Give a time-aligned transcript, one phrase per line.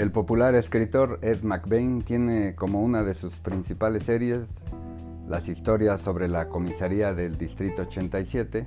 [0.00, 4.40] El popular escritor Ed McBain tiene como una de sus principales series
[5.28, 8.64] las historias sobre la comisaría del Distrito 87,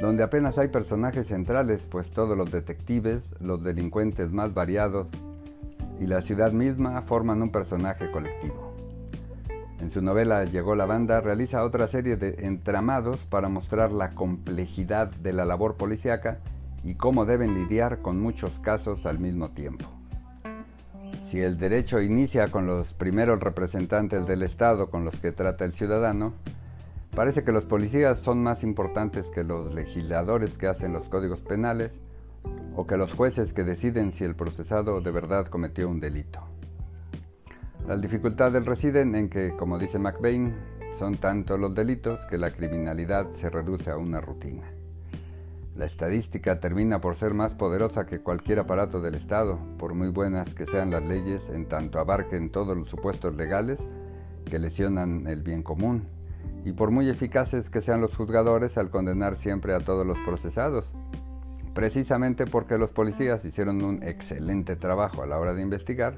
[0.00, 5.08] donde apenas hay personajes centrales, pues todos los detectives, los delincuentes más variados
[5.98, 8.72] y la ciudad misma forman un personaje colectivo.
[9.80, 15.10] En su novela Llegó la banda realiza otra serie de entramados para mostrar la complejidad
[15.10, 16.38] de la labor policíaca
[16.84, 19.95] y cómo deben lidiar con muchos casos al mismo tiempo.
[21.30, 25.74] Si el derecho inicia con los primeros representantes del Estado con los que trata el
[25.74, 26.34] ciudadano,
[27.16, 31.90] parece que los policías son más importantes que los legisladores que hacen los códigos penales
[32.76, 36.40] o que los jueces que deciden si el procesado de verdad cometió un delito.
[37.88, 40.54] Las dificultades residen en que, como dice McBain,
[40.96, 44.62] son tantos los delitos que la criminalidad se reduce a una rutina.
[45.76, 50.48] La estadística termina por ser más poderosa que cualquier aparato del Estado, por muy buenas
[50.54, 53.78] que sean las leyes, en tanto abarquen todos los supuestos legales
[54.46, 56.08] que lesionan el bien común,
[56.64, 60.90] y por muy eficaces que sean los juzgadores al condenar siempre a todos los procesados,
[61.74, 66.14] precisamente porque los policías hicieron un excelente trabajo a la hora de investigar,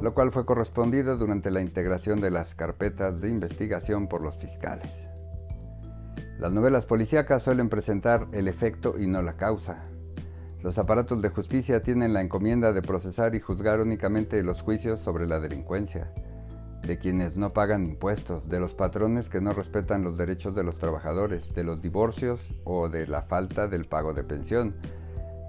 [0.00, 5.09] lo cual fue correspondido durante la integración de las carpetas de investigación por los fiscales.
[6.40, 9.84] Las novelas policíacas suelen presentar el efecto y no la causa.
[10.62, 15.26] Los aparatos de justicia tienen la encomienda de procesar y juzgar únicamente los juicios sobre
[15.26, 16.10] la delincuencia,
[16.80, 20.78] de quienes no pagan impuestos, de los patrones que no respetan los derechos de los
[20.78, 24.76] trabajadores, de los divorcios o de la falta del pago de pensión,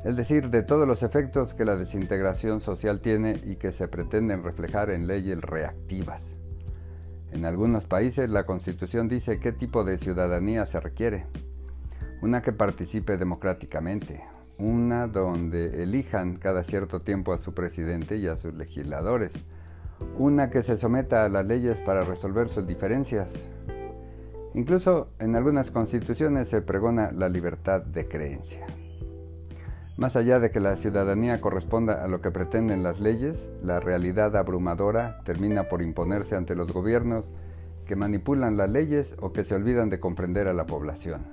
[0.03, 4.43] es decir, de todos los efectos que la desintegración social tiene y que se pretenden
[4.43, 6.40] reflejar en leyes reactivas.
[7.31, 11.25] En algunos países la constitución dice qué tipo de ciudadanía se requiere.
[12.21, 14.21] Una que participe democráticamente,
[14.57, 19.31] una donde elijan cada cierto tiempo a su presidente y a sus legisladores,
[20.17, 23.27] una que se someta a las leyes para resolver sus diferencias.
[24.53, 28.65] Incluso en algunas constituciones se pregona la libertad de creencia.
[30.01, 34.35] Más allá de que la ciudadanía corresponda a lo que pretenden las leyes, la realidad
[34.35, 37.23] abrumadora termina por imponerse ante los gobiernos
[37.85, 41.27] que manipulan las leyes o que se olvidan de comprender a la población.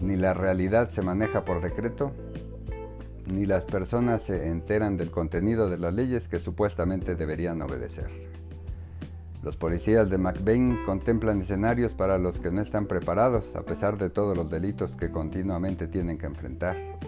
[0.00, 2.12] Ni la realidad se maneja por decreto,
[3.34, 8.08] ni las personas se enteran del contenido de las leyes que supuestamente deberían obedecer.
[9.42, 14.08] Los policías de McBain contemplan escenarios para los que no están preparados a pesar de
[14.08, 16.98] todos los delitos que continuamente tienen que enfrentar.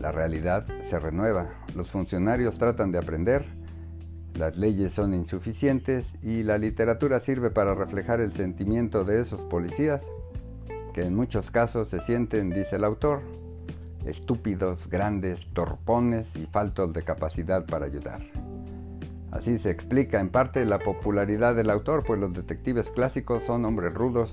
[0.00, 3.44] La realidad se renueva, los funcionarios tratan de aprender,
[4.38, 10.00] las leyes son insuficientes y la literatura sirve para reflejar el sentimiento de esos policías,
[10.94, 13.22] que en muchos casos se sienten, dice el autor,
[14.06, 18.20] estúpidos, grandes, torpones y faltos de capacidad para ayudar.
[19.32, 23.92] Así se explica en parte la popularidad del autor, pues los detectives clásicos son hombres
[23.92, 24.32] rudos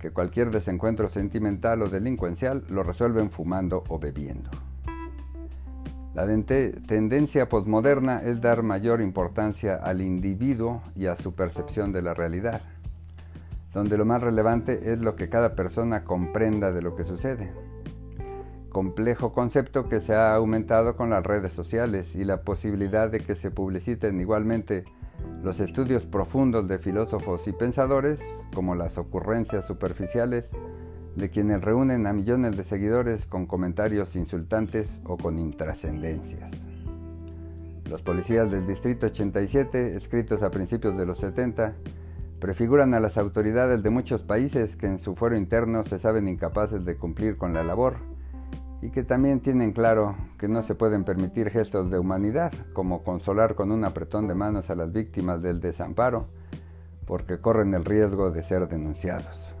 [0.00, 4.50] que cualquier desencuentro sentimental o delincuencial lo resuelven fumando o bebiendo.
[6.14, 12.12] La tendencia posmoderna es dar mayor importancia al individuo y a su percepción de la
[12.12, 12.60] realidad,
[13.72, 17.50] donde lo más relevante es lo que cada persona comprenda de lo que sucede.
[18.68, 23.34] Complejo concepto que se ha aumentado con las redes sociales y la posibilidad de que
[23.36, 24.84] se publiciten igualmente
[25.42, 28.20] los estudios profundos de filósofos y pensadores,
[28.54, 30.44] como las ocurrencias superficiales
[31.16, 36.50] de quienes reúnen a millones de seguidores con comentarios insultantes o con intrascendencias.
[37.90, 41.74] Los policías del Distrito 87, escritos a principios de los 70,
[42.40, 46.84] prefiguran a las autoridades de muchos países que en su fuero interno se saben incapaces
[46.84, 47.96] de cumplir con la labor
[48.82, 53.54] y que también tienen claro que no se pueden permitir gestos de humanidad, como consolar
[53.54, 56.26] con un apretón de manos a las víctimas del desamparo,
[57.06, 59.51] porque corren el riesgo de ser denunciados.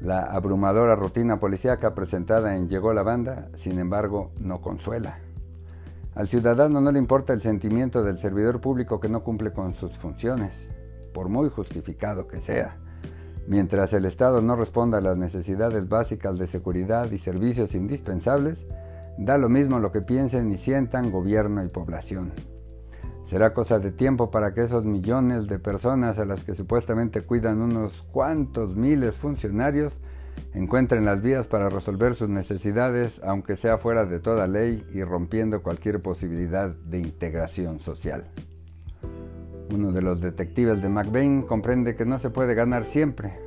[0.00, 5.18] La abrumadora rutina policíaca presentada en Llegó la banda, sin embargo, no consuela.
[6.14, 9.96] Al ciudadano no le importa el sentimiento del servidor público que no cumple con sus
[9.98, 10.54] funciones,
[11.12, 12.78] por muy justificado que sea.
[13.46, 18.58] Mientras el Estado no responda a las necesidades básicas de seguridad y servicios indispensables,
[19.18, 22.32] da lo mismo lo que piensen y sientan gobierno y población.
[23.30, 27.62] Será cosa de tiempo para que esos millones de personas a las que supuestamente cuidan
[27.62, 29.92] unos cuantos miles funcionarios
[30.52, 35.62] encuentren las vías para resolver sus necesidades, aunque sea fuera de toda ley y rompiendo
[35.62, 38.24] cualquier posibilidad de integración social.
[39.72, 43.38] Uno de los detectives de McBain comprende que no se puede ganar siempre.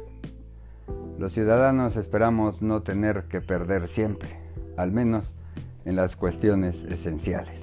[1.19, 4.29] Los ciudadanos esperamos no tener que perder siempre,
[4.77, 5.29] al menos
[5.83, 7.62] en las cuestiones esenciales.